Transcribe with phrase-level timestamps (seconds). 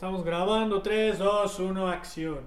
[0.00, 2.38] Estamos grabando 3, 2, 1, acción.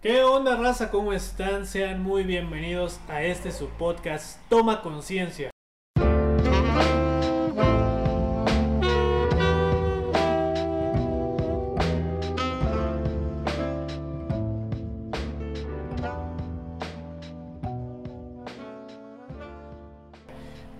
[0.00, 0.90] ¿Qué onda raza?
[0.90, 1.66] ¿Cómo están?
[1.66, 5.51] Sean muy bienvenidos a este su podcast Toma Conciencia.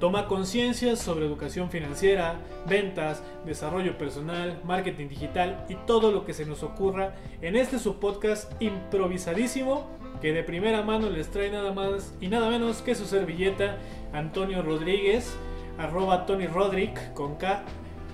[0.03, 2.35] Toma conciencia sobre educación financiera,
[2.67, 8.51] ventas, desarrollo personal, marketing digital y todo lo que se nos ocurra en este subpodcast
[8.61, 9.87] improvisadísimo
[10.21, 13.77] que de primera mano les trae nada más y nada menos que su servilleta
[14.13, 15.37] Antonio Rodríguez,
[15.79, 17.63] arroba Tony Rodrick con K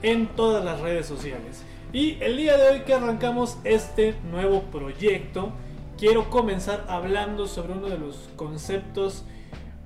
[0.02, 1.62] en todas las redes sociales.
[1.94, 5.52] Y el día de hoy que arrancamos este nuevo proyecto,
[5.96, 9.24] quiero comenzar hablando sobre uno de los conceptos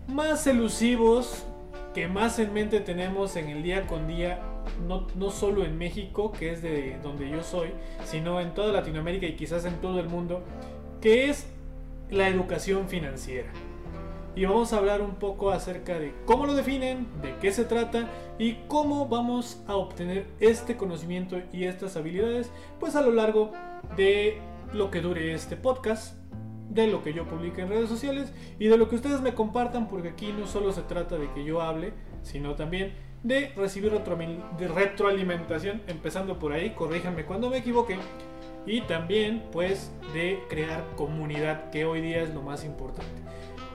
[0.09, 1.47] más elusivos
[1.95, 4.41] que más en mente tenemos en el día con día,
[4.87, 7.71] no, no solo en México, que es de donde yo soy,
[8.05, 10.43] sino en toda Latinoamérica y quizás en todo el mundo,
[11.01, 11.47] que es
[12.11, 13.51] la educación financiera.
[14.35, 18.09] Y vamos a hablar un poco acerca de cómo lo definen, de qué se trata
[18.39, 23.53] y cómo vamos a obtener este conocimiento y estas habilidades, pues a lo largo
[23.97, 24.39] de
[24.73, 26.22] lo que dure este podcast
[26.75, 29.89] de lo que yo publique en redes sociales y de lo que ustedes me compartan,
[29.89, 31.93] porque aquí no solo se trata de que yo hable,
[32.23, 33.93] sino también de recibir
[34.59, 37.99] retroalimentación, empezando por ahí, corríjanme cuando me equivoque,
[38.67, 43.11] y también pues de crear comunidad, que hoy día es lo más importante.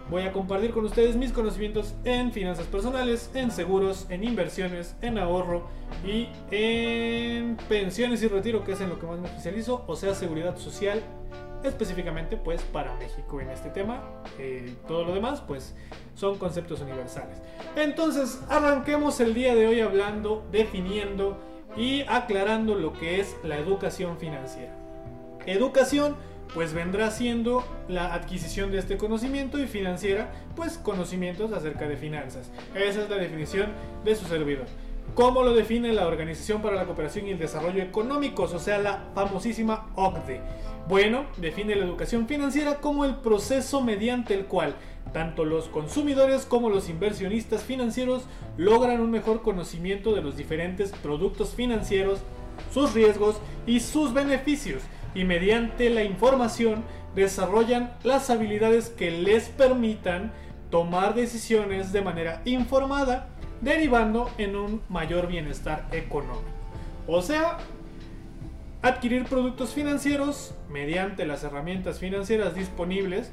[0.09, 5.17] Voy a compartir con ustedes mis conocimientos en finanzas personales, en seguros, en inversiones, en
[5.17, 5.67] ahorro
[6.05, 10.15] y en pensiones y retiro, que es en lo que más me especializo, o sea,
[10.15, 11.03] seguridad social
[11.67, 14.03] específicamente pues para México en este tema.
[14.39, 15.75] Eh, todo lo demás pues
[16.15, 17.41] son conceptos universales.
[17.75, 21.37] Entonces arranquemos el día de hoy hablando, definiendo
[21.75, 24.73] y aclarando lo que es la educación financiera.
[25.45, 26.15] Educación
[26.53, 32.51] pues vendrá siendo la adquisición de este conocimiento y financiera pues conocimientos acerca de finanzas.
[32.73, 33.71] Esa es la definición
[34.03, 34.65] de su servidor.
[35.15, 39.05] ¿Cómo lo define la Organización para la Cooperación y el Desarrollo Económicos, o sea, la
[39.15, 40.41] famosísima OCDE?
[40.87, 44.75] Bueno, define la educación financiera como el proceso mediante el cual
[45.11, 48.23] tanto los consumidores como los inversionistas financieros
[48.55, 52.19] logran un mejor conocimiento de los diferentes productos financieros,
[52.73, 54.81] sus riesgos y sus beneficios,
[55.13, 56.83] y mediante la información
[57.15, 60.31] desarrollan las habilidades que les permitan
[60.69, 63.27] tomar decisiones de manera informada
[63.59, 66.43] derivando en un mayor bienestar económico.
[67.07, 67.57] O sea,
[68.81, 73.31] adquirir productos financieros mediante las herramientas financieras disponibles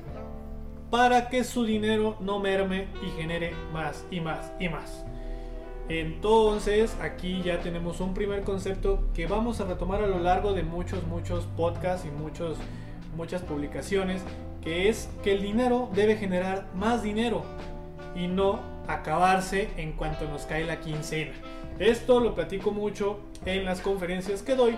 [0.90, 5.04] para que su dinero no merme y genere más y más y más.
[5.88, 10.62] Entonces aquí ya tenemos un primer concepto que vamos a retomar a lo largo de
[10.62, 12.56] muchos, muchos podcasts y muchos,
[13.16, 14.22] muchas publicaciones,
[14.62, 17.42] que es que el dinero debe generar más dinero
[18.16, 21.32] y no acabarse en cuanto nos cae la quincena.
[21.78, 24.76] Esto lo platico mucho en las conferencias que doy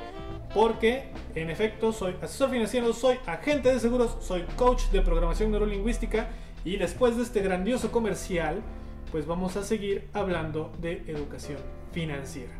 [0.57, 6.31] porque en efecto soy asesor financiero, soy agente de seguros, soy coach de programación neurolingüística
[6.65, 8.63] y después de este grandioso comercial
[9.13, 11.59] pues vamos a seguir hablando de educación
[11.93, 12.55] financiera.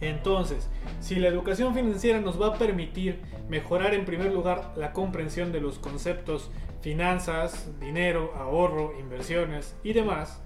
[0.00, 0.68] Entonces,
[1.00, 3.18] si la educación financiera nos va a permitir
[3.48, 10.40] mejorar en primer lugar la comprensión de los conceptos finanzas, dinero, ahorro, inversiones y demás,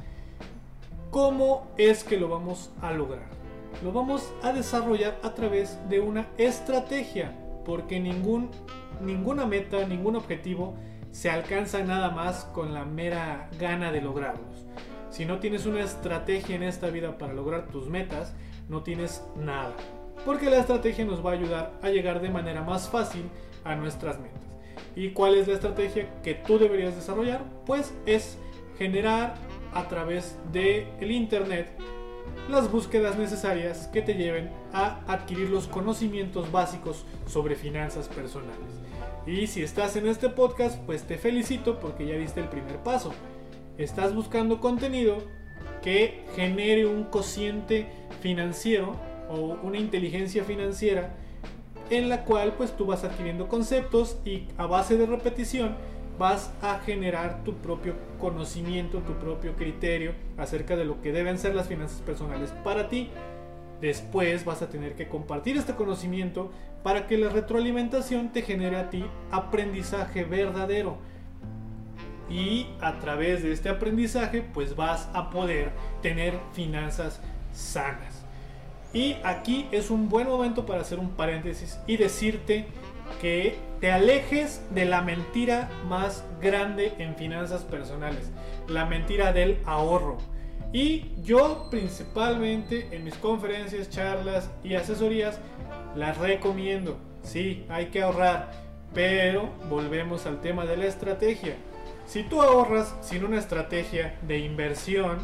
[1.11, 3.38] ¿cómo es que lo vamos a lograr?
[3.83, 7.33] Lo vamos a desarrollar a través de una estrategia,
[7.65, 8.51] porque ningún,
[9.01, 10.75] ninguna meta, ningún objetivo
[11.13, 14.67] se alcanza nada más con la mera gana de lograrlos.
[15.11, 18.35] Si no tienes una estrategia en esta vida para lograr tus metas,
[18.69, 19.75] no tienes nada.
[20.25, 23.31] Porque la estrategia nos va a ayudar a llegar de manera más fácil
[23.63, 24.43] a nuestras metas.
[24.97, 27.45] ¿Y cuál es la estrategia que tú deberías desarrollar?
[27.65, 28.39] Pues es
[28.77, 29.35] generar
[29.73, 31.69] a través del el Internet
[32.49, 38.59] las búsquedas necesarias que te lleven a adquirir los conocimientos básicos sobre finanzas personales.
[39.27, 43.13] Y si estás en este podcast, pues te felicito porque ya diste el primer paso.
[43.77, 45.19] Estás buscando contenido
[45.83, 47.87] que genere un cociente
[48.21, 48.97] financiero
[49.29, 51.15] o una inteligencia financiera
[51.91, 55.77] en la cual pues tú vas adquiriendo conceptos y a base de repetición
[56.19, 61.55] vas a generar tu propio conocimiento, tu propio criterio acerca de lo que deben ser
[61.55, 63.11] las finanzas personales para ti.
[63.81, 66.51] Después vas a tener que compartir este conocimiento
[66.83, 70.99] para que la retroalimentación te genere a ti aprendizaje verdadero.
[72.29, 75.71] Y a través de este aprendizaje pues vas a poder
[76.03, 77.21] tener finanzas
[77.53, 78.25] sanas.
[78.93, 82.67] Y aquí es un buen momento para hacer un paréntesis y decirte
[83.21, 88.31] que te alejes de la mentira más grande en finanzas personales,
[88.69, 90.19] la mentira del ahorro.
[90.73, 95.41] Y yo principalmente en mis conferencias, charlas y asesorías
[95.95, 96.99] las recomiendo.
[97.23, 98.53] Sí, hay que ahorrar,
[98.95, 101.57] pero volvemos al tema de la estrategia.
[102.07, 105.19] Si tú ahorras sin una estrategia de inversión,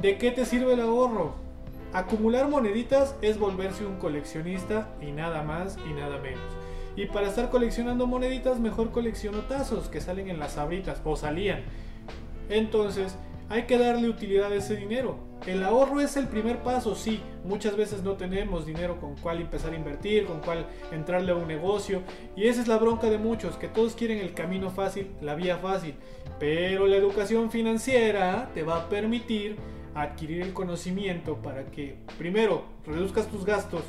[0.00, 1.34] ¿de qué te sirve el ahorro?
[1.92, 6.65] Acumular moneditas es volverse un coleccionista y nada más y nada menos.
[6.96, 11.60] Y para estar coleccionando moneditas, mejor colecciono tazos que salen en las abritas o salían.
[12.48, 13.16] Entonces,
[13.48, 15.18] hay que darle utilidad a ese dinero.
[15.46, 17.20] El ahorro es el primer paso, sí.
[17.44, 21.46] Muchas veces no tenemos dinero con cuál empezar a invertir, con cuál entrarle a un
[21.46, 22.02] negocio.
[22.34, 25.58] Y esa es la bronca de muchos, que todos quieren el camino fácil, la vía
[25.58, 25.94] fácil.
[26.40, 29.56] Pero la educación financiera te va a permitir
[29.94, 33.82] adquirir el conocimiento para que primero reduzcas tus gastos,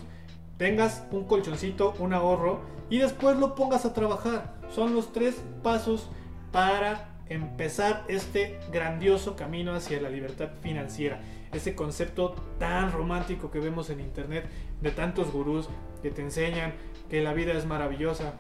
[0.57, 4.55] tengas un colchoncito, un ahorro y después lo pongas a trabajar.
[4.69, 6.09] Son los tres pasos
[6.51, 11.21] para empezar este grandioso camino hacia la libertad financiera.
[11.51, 14.45] Ese concepto tan romántico que vemos en internet
[14.81, 15.69] de tantos gurús
[16.01, 16.73] que te enseñan
[17.09, 18.33] que la vida es maravillosa,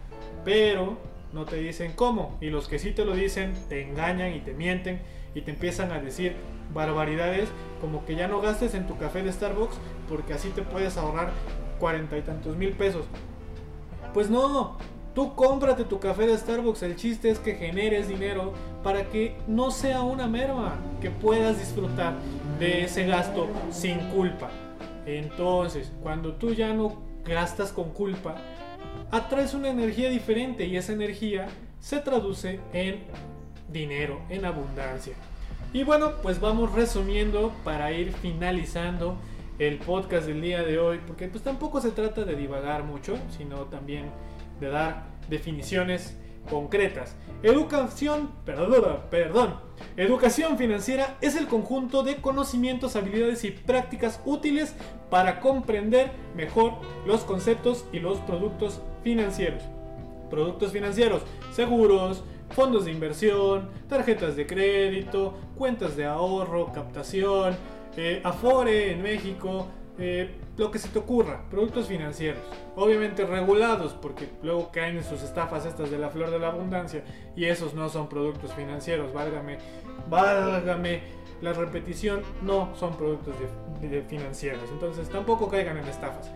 [0.43, 0.97] pero
[1.33, 2.37] no te dicen cómo.
[2.41, 5.01] Y los que sí te lo dicen te engañan y te mienten
[5.35, 6.35] y te empiezan a decir
[6.73, 7.49] barbaridades
[7.79, 9.77] como que ya no gastes en tu café de Starbucks
[10.09, 11.31] porque así te puedes ahorrar
[11.79, 13.05] cuarenta y tantos mil pesos.
[14.13, 14.77] Pues no,
[15.17, 18.53] Tú cómprate tu café de Starbucks, el chiste es que generes dinero
[18.83, 22.13] para que no sea una merma, que puedas disfrutar
[22.59, 24.51] de ese gasto sin culpa.
[25.07, 28.35] Entonces, cuando tú ya no gastas con culpa,
[29.09, 31.47] atraes una energía diferente y esa energía
[31.79, 32.99] se traduce en
[33.73, 35.15] dinero, en abundancia.
[35.73, 39.17] Y bueno, pues vamos resumiendo para ir finalizando
[39.59, 43.65] el podcast del día de hoy, porque pues tampoco se trata de divagar mucho, sino
[43.65, 44.05] también
[44.59, 46.15] de dar definiciones
[46.49, 47.15] concretas.
[47.43, 49.55] Educación, perdón, perdón.
[49.95, 54.75] Educación financiera es el conjunto de conocimientos, habilidades y prácticas útiles
[55.09, 56.73] para comprender mejor
[57.05, 59.63] los conceptos y los productos financieros.
[60.29, 61.21] Productos financieros,
[61.51, 67.55] seguros, fondos de inversión, tarjetas de crédito, cuentas de ahorro, captación,
[67.97, 69.67] eh, Afore en México,
[69.99, 72.41] eh, lo que se te ocurra, productos financieros,
[72.75, 77.03] obviamente regulados, porque luego caen en sus estafas estas de la flor de la abundancia
[77.35, 79.57] y esos no son productos financieros, válgame,
[80.09, 81.01] válgame
[81.41, 83.35] la repetición, no son productos
[84.07, 86.31] financieros, entonces tampoco caigan en estafas.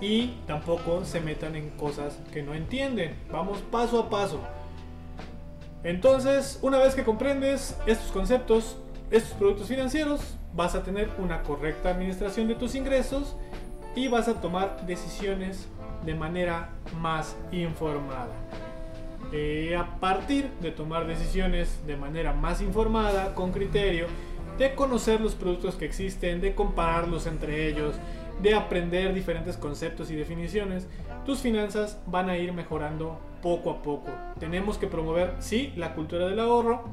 [0.00, 4.40] Y tampoco se metan en cosas que no entienden, vamos paso a paso.
[5.84, 8.76] Entonces, una vez que comprendes estos conceptos,
[9.10, 10.20] estos productos financieros,
[10.54, 13.36] vas a tener una correcta administración de tus ingresos
[13.94, 15.68] y vas a tomar decisiones
[16.04, 16.70] de manera
[17.00, 18.32] más informada.
[19.32, 24.06] Eh, a partir de tomar decisiones de manera más informada, con criterio,
[24.58, 27.96] de conocer los productos que existen, de compararlos entre ellos,
[28.42, 30.86] de aprender diferentes conceptos y definiciones,
[31.24, 34.10] tus finanzas van a ir mejorando poco a poco.
[34.38, 36.84] Tenemos que promover, sí, la cultura del ahorro,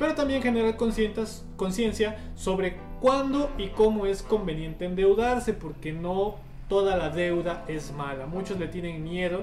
[0.00, 6.36] pero también generar conciencia sobre cuándo y cómo es conveniente endeudarse, porque no
[6.70, 8.24] toda la deuda es mala.
[8.24, 9.42] Muchos le tienen miedo,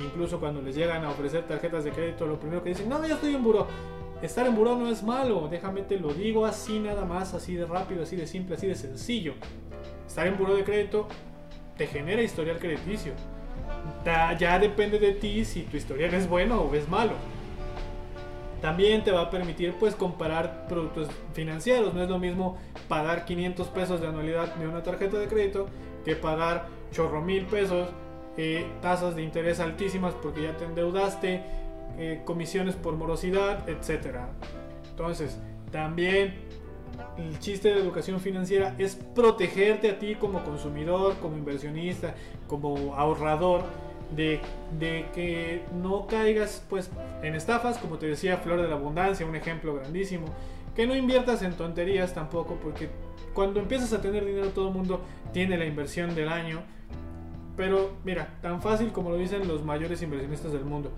[0.00, 3.14] incluso cuando les llegan a ofrecer tarjetas de crédito, lo primero que dicen, no, ya
[3.14, 3.68] estoy en buró.
[4.20, 7.64] Estar en buró no es malo, déjame te lo digo así nada más, así de
[7.64, 9.34] rápido, así de simple, así de sencillo.
[10.04, 11.06] Estar en buró de crédito
[11.76, 13.12] te genera historial crediticio.
[14.04, 17.12] Ya depende de ti si tu historial es bueno o es malo.
[18.62, 21.92] También te va a permitir pues comparar productos financieros.
[21.92, 22.56] No es lo mismo
[22.88, 25.66] pagar 500 pesos de anualidad de una tarjeta de crédito
[26.04, 27.88] que pagar chorro mil pesos,
[28.36, 31.42] eh, tasas de interés altísimas porque ya te endeudaste,
[31.98, 34.16] eh, comisiones por morosidad, etc.
[34.90, 35.38] Entonces,
[35.72, 36.34] también
[37.18, 42.14] el chiste de educación financiera es protegerte a ti como consumidor, como inversionista,
[42.46, 43.64] como ahorrador
[44.16, 44.40] de,
[45.14, 46.90] que no caigas pues
[47.22, 50.26] en estafas, como te decía, Flor de la Abundancia, un ejemplo grandísimo,
[50.74, 52.88] que no inviertas en tonterías tampoco, porque
[53.34, 55.00] cuando empiezas a tener dinero todo el mundo
[55.32, 56.62] tiene la inversión del año,
[57.56, 60.90] pero mira, tan fácil como lo dicen los mayores inversionistas del mundo.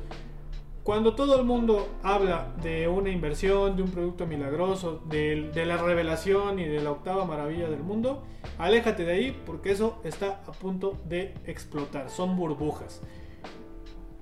[0.85, 6.59] Cuando todo el mundo habla de una inversión, de un producto milagroso, de, la revelación
[6.59, 8.23] y de la octava maravilla del mundo,
[8.59, 12.11] aléjate de ahí porque eso está a punto de explotar.
[12.11, 13.01] Son burbujas.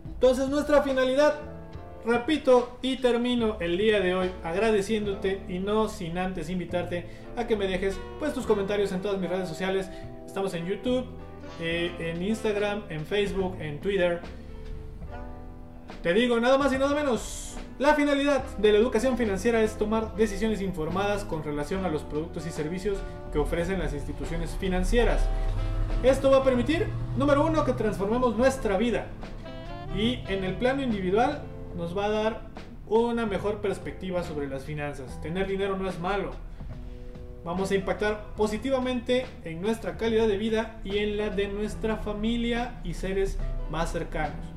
[0.07, 1.35] Entonces nuestra finalidad
[2.05, 7.55] Repito y termino el día de hoy agradeciéndote y no sin antes invitarte a que
[7.55, 9.89] me dejes pues tus comentarios en todas mis redes sociales.
[10.27, 11.05] Estamos en YouTube,
[11.61, 14.21] eh, en Instagram, en Facebook, en Twitter.
[16.03, 17.55] Te digo nada más y nada menos.
[17.79, 22.45] La finalidad de la educación financiera es tomar decisiones informadas con relación a los productos
[22.45, 22.99] y servicios
[23.33, 25.23] que ofrecen las instituciones financieras.
[26.03, 29.07] Esto va a permitir, número uno, que transformemos nuestra vida.
[29.97, 31.43] Y en el plano individual
[31.77, 32.41] nos va a dar
[32.89, 35.21] una mejor perspectiva sobre las finanzas.
[35.21, 36.33] Tener dinero no es malo.
[37.45, 42.81] Vamos a impactar positivamente en nuestra calidad de vida y en la de nuestra familia
[42.83, 43.39] y seres
[43.71, 44.52] más cercanos.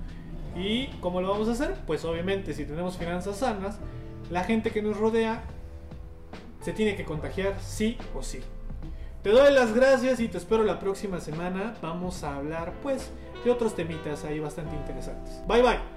[0.55, 1.75] ¿Y cómo lo vamos a hacer?
[1.85, 3.77] Pues obviamente si tenemos finanzas sanas,
[4.31, 5.43] la gente que nos rodea
[6.61, 8.39] se tiene que contagiar sí o sí.
[9.21, 11.75] Te doy las gracias y te espero la próxima semana.
[11.81, 13.09] Vamos a hablar pues
[13.43, 15.41] de otros temitas ahí bastante interesantes.
[15.47, 15.94] Bye bye.